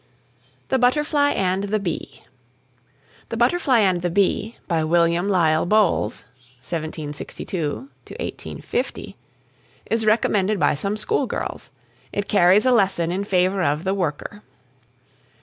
[0.69, 2.23] THE BUTTERFLY AND THE BEE.
[3.29, 6.25] "The Butterfly and the Bee," by William Lisle Bowles
[6.57, 9.15] (1762 1850),
[9.85, 11.69] is recommended by some school girls.
[12.11, 14.41] It carries a lesson in favour of the worker.